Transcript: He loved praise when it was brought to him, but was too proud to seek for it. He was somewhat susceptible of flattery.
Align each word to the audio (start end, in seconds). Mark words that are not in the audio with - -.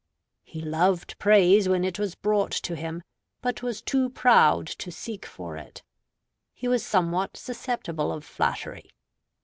He 0.41 0.61
loved 0.61 1.15
praise 1.19 1.69
when 1.69 1.83
it 1.83 1.99
was 1.99 2.15
brought 2.15 2.49
to 2.53 2.75
him, 2.75 3.03
but 3.39 3.61
was 3.61 3.83
too 3.83 4.09
proud 4.09 4.65
to 4.65 4.91
seek 4.91 5.27
for 5.27 5.57
it. 5.57 5.83
He 6.55 6.67
was 6.67 6.83
somewhat 6.83 7.37
susceptible 7.37 8.11
of 8.11 8.25
flattery. 8.25 8.89